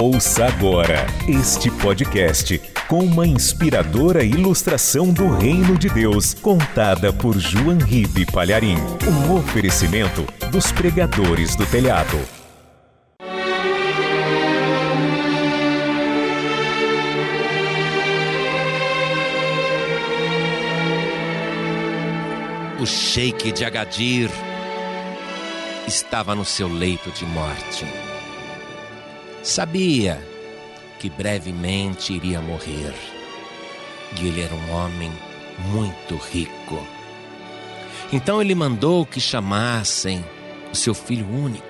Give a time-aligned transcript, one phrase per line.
[0.00, 7.78] Ouça agora este podcast com uma inspiradora ilustração do Reino de Deus, contada por João
[7.78, 8.76] Ribe Palharim.
[9.04, 12.16] Um oferecimento dos pregadores do telhado.
[22.80, 24.30] O sheik de Agadir
[25.88, 27.84] estava no seu leito de morte.
[29.42, 30.20] Sabia
[30.98, 32.94] que brevemente iria morrer.
[34.20, 35.12] E ele era um homem
[35.70, 36.86] muito rico.
[38.12, 40.24] Então ele mandou que chamassem
[40.72, 41.66] o seu filho único.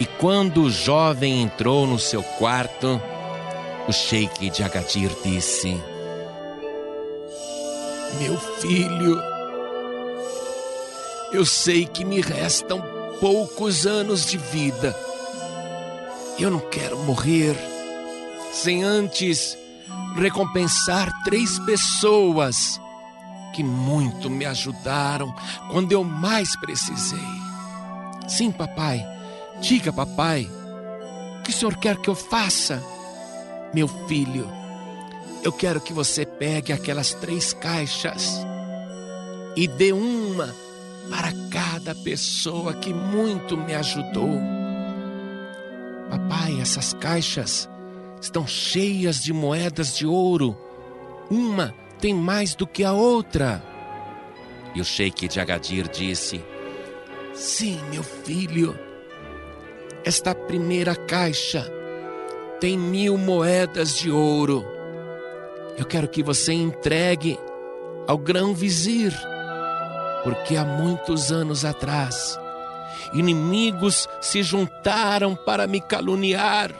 [0.00, 3.00] E quando o jovem entrou no seu quarto,
[3.86, 5.80] o sheik de Agadir disse:
[8.18, 9.20] Meu filho,
[11.32, 12.82] eu sei que me restam
[13.20, 14.96] poucos anos de vida.
[16.38, 17.56] Eu não quero morrer
[18.52, 19.56] sem antes
[20.16, 22.80] recompensar três pessoas
[23.54, 25.34] que muito me ajudaram
[25.70, 27.18] quando eu mais precisei.
[28.28, 29.04] Sim, papai,
[29.60, 30.48] diga, papai,
[31.38, 32.82] o que o senhor quer que eu faça?
[33.74, 34.48] Meu filho,
[35.42, 38.40] eu quero que você pegue aquelas três caixas
[39.56, 40.54] e dê uma
[41.10, 44.61] para cada pessoa que muito me ajudou.
[46.62, 47.68] Essas caixas
[48.20, 50.56] estão cheias de moedas de ouro.
[51.28, 53.60] Uma tem mais do que a outra.
[54.72, 56.40] E o sheik de Agadir disse:
[57.34, 58.78] Sim, meu filho,
[60.04, 61.68] esta primeira caixa
[62.60, 64.64] tem mil moedas de ouro.
[65.76, 67.40] Eu quero que você entregue
[68.06, 69.12] ao grão-vizir,
[70.22, 72.38] porque há muitos anos atrás,
[73.12, 76.72] inimigos se juntaram para me caluniar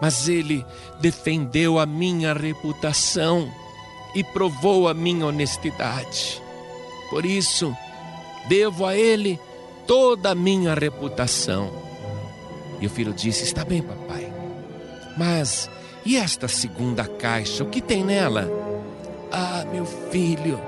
[0.00, 0.64] mas ele
[1.00, 3.50] defendeu a minha reputação
[4.14, 6.42] e provou a minha honestidade.
[7.10, 7.76] Por isso,
[8.48, 9.38] devo a ele
[9.86, 11.70] toda a minha reputação.
[12.80, 14.32] E o filho disse: Está bem, papai,
[15.16, 15.68] mas
[16.04, 17.64] e esta segunda caixa?
[17.64, 18.48] O que tem nela?
[19.32, 20.60] Ah, meu filho,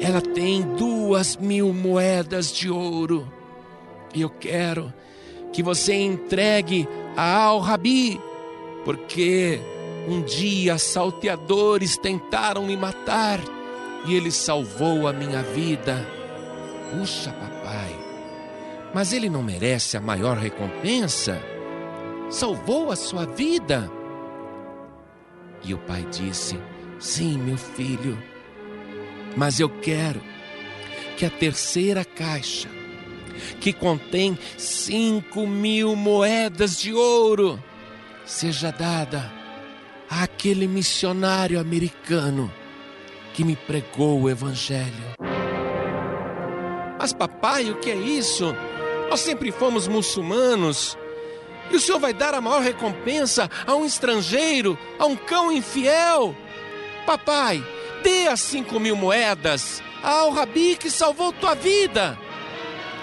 [0.00, 3.30] ela tem duas mil moedas de ouro.
[4.14, 4.92] Eu quero
[5.52, 8.20] que você entregue a Al-Rabi
[8.84, 9.60] porque
[10.08, 13.40] um dia salteadores tentaram me matar
[14.06, 16.06] e ele salvou a minha vida.
[16.90, 17.94] Puxa, papai,
[18.94, 21.40] mas ele não merece a maior recompensa?
[22.28, 23.90] Salvou a sua vida?
[25.62, 26.58] E o pai disse:
[26.98, 28.18] Sim, meu filho,
[29.36, 30.20] mas eu quero
[31.16, 32.68] que a terceira caixa,
[33.60, 37.62] que contém cinco mil moedas de ouro,
[38.24, 39.30] seja dada
[40.08, 42.52] àquele missionário americano
[43.32, 45.14] que me pregou o Evangelho.
[46.98, 48.54] Mas, papai, o que é isso?
[49.08, 50.98] Nós sempre fomos muçulmanos.
[51.70, 56.34] E o senhor vai dar a maior recompensa a um estrangeiro, a um cão infiel?
[57.06, 57.64] Papai,
[58.02, 62.18] dê as cinco mil moedas ao rabi que salvou tua vida.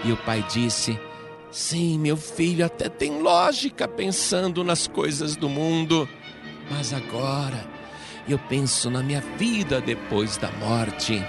[0.04, 1.00] E o pai disse:
[1.52, 6.08] Sim, meu filho, até tem lógica pensando nas coisas do mundo,
[6.70, 7.66] mas agora
[8.28, 11.24] eu penso na minha vida depois da morte.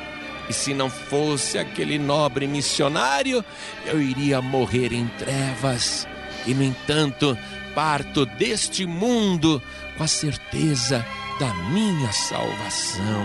[0.48, 3.44] E se não fosse aquele nobre missionário,
[3.86, 6.06] eu iria morrer em trevas.
[6.46, 7.36] E no entanto,
[7.74, 9.62] parto deste mundo
[9.96, 11.04] com a certeza
[11.38, 13.24] da minha salvação.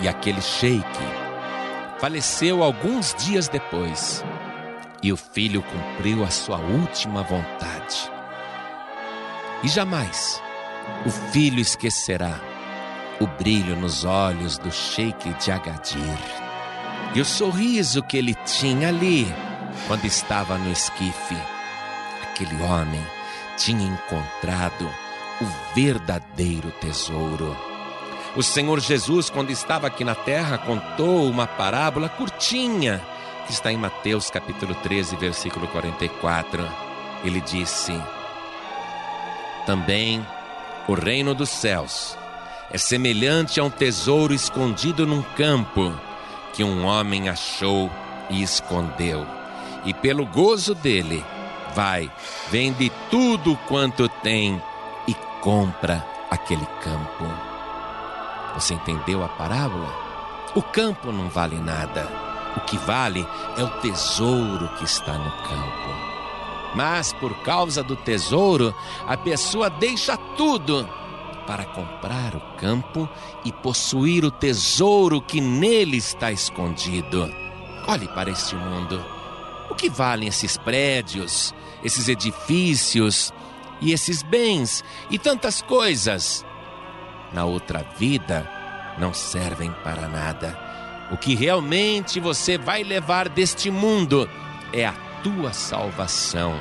[0.00, 1.21] E aquele sheik
[2.02, 4.24] faleceu alguns dias depois
[5.04, 8.10] e o filho cumpriu a sua última vontade.
[9.62, 10.42] E jamais
[11.06, 12.40] o filho esquecerá
[13.20, 16.18] o brilho nos olhos do Sheik de Agadir
[17.14, 19.32] e o sorriso que ele tinha ali
[19.86, 21.36] quando estava no esquife.
[22.24, 23.06] Aquele homem
[23.56, 24.90] tinha encontrado
[25.40, 27.71] o verdadeiro tesouro.
[28.34, 33.04] O Senhor Jesus, quando estava aqui na terra, contou uma parábola curtinha
[33.46, 36.66] que está em Mateus capítulo 13, versículo 44.
[37.22, 37.92] Ele disse:
[39.66, 40.26] Também
[40.88, 42.16] o reino dos céus
[42.70, 45.92] é semelhante a um tesouro escondido num campo
[46.54, 47.90] que um homem achou
[48.30, 49.26] e escondeu.
[49.84, 51.22] E pelo gozo dele,
[51.74, 52.10] vai,
[52.50, 54.60] vende tudo quanto tem
[55.06, 55.12] e
[55.42, 57.51] compra aquele campo.
[58.54, 59.88] Você entendeu a parábola?
[60.54, 62.08] O campo não vale nada.
[62.56, 63.26] O que vale
[63.56, 66.12] é o tesouro que está no campo.
[66.74, 68.74] Mas por causa do tesouro,
[69.06, 70.88] a pessoa deixa tudo
[71.46, 73.08] para comprar o campo
[73.44, 77.32] e possuir o tesouro que nele está escondido.
[77.88, 79.04] Olhe para este mundo.
[79.70, 83.32] O que valem esses prédios, esses edifícios
[83.80, 86.44] e esses bens e tantas coisas?
[87.32, 88.48] Na outra vida,
[88.98, 90.58] não servem para nada.
[91.10, 94.28] O que realmente você vai levar deste mundo
[94.72, 94.92] é a
[95.22, 96.54] tua salvação.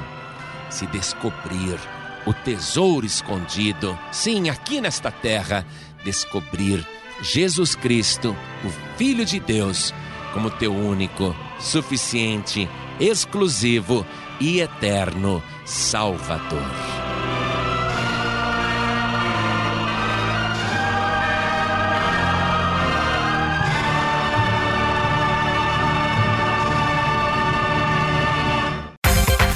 [0.69, 1.79] Se descobrir
[2.25, 5.65] o tesouro escondido, sim, aqui nesta terra,
[6.03, 6.85] descobrir
[7.21, 9.93] Jesus Cristo, o Filho de Deus,
[10.33, 12.69] como teu único, suficiente,
[12.99, 14.05] exclusivo
[14.39, 16.90] e eterno Salvador.